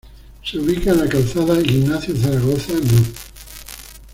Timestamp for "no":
2.73-3.03